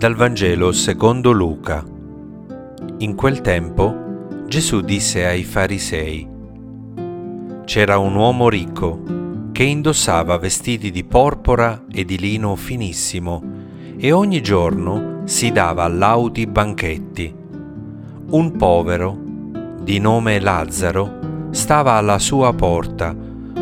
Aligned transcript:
Dal 0.00 0.14
Vangelo 0.14 0.72
secondo 0.72 1.30
Luca. 1.30 1.84
In 3.00 3.14
quel 3.14 3.42
tempo 3.42 4.38
Gesù 4.46 4.80
disse 4.80 5.26
ai 5.26 5.44
farisei, 5.44 6.26
C'era 7.66 7.98
un 7.98 8.14
uomo 8.14 8.48
ricco 8.48 9.02
che 9.52 9.62
indossava 9.62 10.38
vestiti 10.38 10.90
di 10.90 11.04
porpora 11.04 11.84
e 11.92 12.06
di 12.06 12.16
lino 12.16 12.56
finissimo 12.56 13.42
e 13.98 14.10
ogni 14.10 14.40
giorno 14.40 15.20
si 15.24 15.52
dava 15.52 15.86
lauti 15.86 16.46
banchetti. 16.46 17.34
Un 18.30 18.56
povero, 18.56 19.18
di 19.82 19.98
nome 19.98 20.40
Lazzaro, 20.40 21.48
stava 21.50 21.92
alla 21.96 22.18
sua 22.18 22.54
porta, 22.54 23.14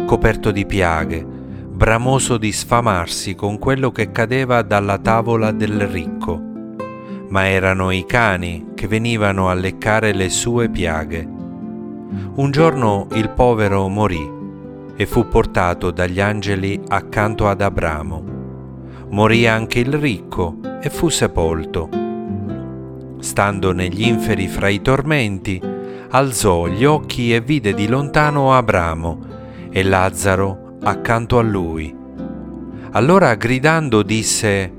coperto 0.06 0.52
di 0.52 0.64
piaghe, 0.64 1.37
bramoso 1.78 2.38
di 2.38 2.50
sfamarsi 2.50 3.36
con 3.36 3.56
quello 3.60 3.92
che 3.92 4.10
cadeva 4.10 4.62
dalla 4.62 4.98
tavola 4.98 5.52
del 5.52 5.86
ricco, 5.86 6.42
ma 7.28 7.46
erano 7.46 7.92
i 7.92 8.04
cani 8.04 8.70
che 8.74 8.88
venivano 8.88 9.48
a 9.48 9.54
leccare 9.54 10.12
le 10.12 10.28
sue 10.28 10.68
piaghe. 10.68 11.20
Un 12.34 12.50
giorno 12.50 13.06
il 13.12 13.30
povero 13.30 13.86
morì 13.86 14.28
e 14.96 15.06
fu 15.06 15.28
portato 15.28 15.92
dagli 15.92 16.18
angeli 16.18 16.80
accanto 16.88 17.46
ad 17.46 17.60
Abramo. 17.60 18.24
Morì 19.10 19.46
anche 19.46 19.78
il 19.78 19.92
ricco 19.92 20.56
e 20.82 20.90
fu 20.90 21.08
sepolto. 21.08 21.88
Stando 23.20 23.70
negli 23.70 24.04
inferi 24.04 24.48
fra 24.48 24.66
i 24.66 24.82
tormenti, 24.82 25.62
alzò 26.08 26.66
gli 26.66 26.84
occhi 26.84 27.32
e 27.32 27.40
vide 27.40 27.72
di 27.72 27.86
lontano 27.86 28.52
Abramo 28.52 29.20
e 29.70 29.84
Lazzaro 29.84 30.66
accanto 30.82 31.38
a 31.38 31.42
lui. 31.42 31.94
Allora 32.92 33.34
gridando 33.34 34.02
disse, 34.02 34.72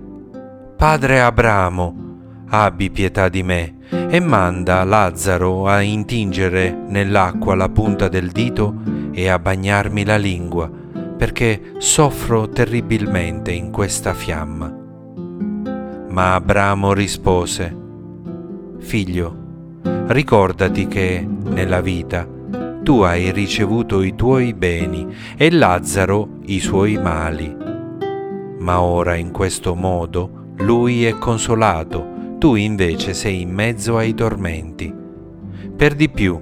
Padre 0.75 1.21
Abramo, 1.21 2.07
abbi 2.49 2.89
pietà 2.89 3.29
di 3.29 3.43
me 3.43 3.77
e 4.09 4.19
manda 4.19 4.83
Lazzaro 4.83 5.67
a 5.67 5.81
intingere 5.81 6.71
nell'acqua 6.87 7.55
la 7.55 7.69
punta 7.69 8.07
del 8.07 8.31
dito 8.31 8.73
e 9.11 9.27
a 9.27 9.37
bagnarmi 9.37 10.05
la 10.05 10.17
lingua, 10.17 10.69
perché 11.17 11.73
soffro 11.77 12.49
terribilmente 12.49 13.51
in 13.51 13.71
questa 13.71 14.13
fiamma. 14.13 14.73
Ma 16.09 16.33
Abramo 16.33 16.93
rispose, 16.93 17.75
Figlio, 18.79 19.35
ricordati 20.07 20.87
che 20.87 21.27
nella 21.43 21.81
vita 21.81 22.25
tu 22.89 23.01
hai 23.01 23.29
ricevuto 23.29 24.01
i 24.01 24.15
tuoi 24.15 24.55
beni 24.55 25.05
e 25.37 25.51
Lazzaro 25.51 26.39
i 26.45 26.59
suoi 26.59 26.97
mali. 26.97 27.55
Ma 28.57 28.81
ora 28.81 29.13
in 29.13 29.29
questo 29.29 29.75
modo 29.75 30.53
lui 30.57 31.05
è 31.05 31.15
consolato, 31.19 32.35
tu 32.39 32.55
invece 32.55 33.13
sei 33.13 33.41
in 33.41 33.51
mezzo 33.51 33.95
ai 33.95 34.15
tormenti. 34.15 34.91
Per 35.75 35.93
di 35.93 36.09
più, 36.09 36.41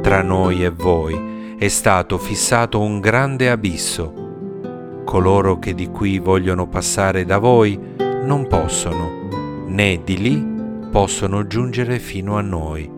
tra 0.00 0.22
noi 0.22 0.62
e 0.62 0.70
voi 0.70 1.56
è 1.58 1.66
stato 1.66 2.18
fissato 2.18 2.80
un 2.80 3.00
grande 3.00 3.50
abisso. 3.50 5.02
Coloro 5.04 5.58
che 5.58 5.74
di 5.74 5.88
qui 5.88 6.20
vogliono 6.20 6.68
passare 6.68 7.24
da 7.24 7.38
voi 7.38 7.76
non 8.22 8.46
possono, 8.46 9.64
né 9.66 10.00
di 10.04 10.18
lì 10.18 10.46
possono 10.92 11.48
giungere 11.48 11.98
fino 11.98 12.36
a 12.36 12.42
noi. 12.42 12.88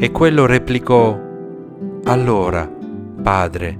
E 0.00 0.10
quello 0.10 0.44
replicò, 0.44 1.26
allora, 2.04 2.70
Padre, 3.22 3.78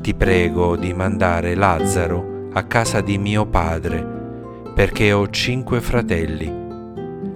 ti 0.00 0.14
prego 0.14 0.76
di 0.76 0.92
mandare 0.92 1.54
Lazzaro 1.54 2.50
a 2.52 2.64
casa 2.64 3.00
di 3.00 3.16
mio 3.18 3.46
padre, 3.46 4.04
perché 4.74 5.12
ho 5.12 5.28
cinque 5.30 5.80
fratelli. 5.80 6.62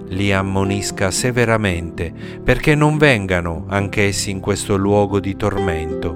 Li 0.09 0.31
ammonisca 0.31 1.11
severamente, 1.11 2.13
perché 2.43 2.75
non 2.75 2.97
vengano 2.97 3.65
anch'essi 3.67 4.29
in 4.29 4.39
questo 4.39 4.75
luogo 4.75 5.19
di 5.19 5.35
tormento. 5.35 6.15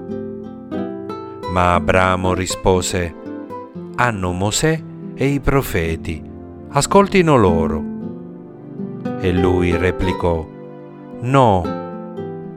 Ma 1.51 1.73
Abramo 1.73 2.33
rispose, 2.33 3.13
hanno 3.95 4.31
Mosè 4.31 4.81
e 5.15 5.25
i 5.25 5.39
profeti, 5.39 6.21
ascoltino 6.69 7.35
loro. 7.35 7.83
E 9.19 9.31
lui 9.31 9.75
replicò, 9.75 10.45
no, 11.21 11.63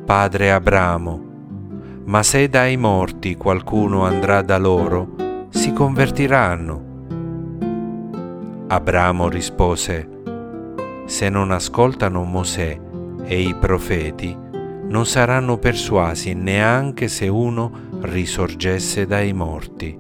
padre 0.05 0.51
Abramo, 0.51 1.26
ma 2.07 2.23
se 2.23 2.49
dai 2.49 2.77
morti 2.77 3.37
qualcuno 3.37 4.05
andrà 4.05 4.43
da 4.43 4.59
loro, 4.59 5.49
si 5.49 5.73
convertiranno. 5.73 6.85
Abramo 8.69 9.29
rispose, 9.29 10.09
se 11.05 11.29
non 11.29 11.51
ascoltano 11.51 12.23
Mosè 12.25 12.81
e 13.25 13.41
i 13.41 13.55
profeti, 13.55 14.37
non 14.89 15.05
saranno 15.05 15.59
persuasi 15.59 16.35
neanche 16.35 17.09
se 17.09 17.27
uno 17.27 17.73
risorgesse 18.03 19.07
dai 19.07 19.33
morti. 19.33 19.99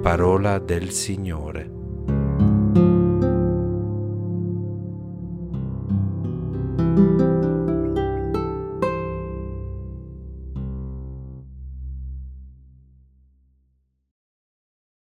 Parola 0.00 0.58
del 0.58 0.90
Signore. 0.90 1.77